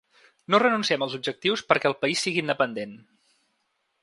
No 0.53 0.59
renunciem 0.63 1.05
als 1.07 1.13
objectius 1.19 1.65
perquè 1.73 1.91
el 1.93 1.97
país 2.07 2.27
sigui 2.27 2.45
independent. 2.47 2.97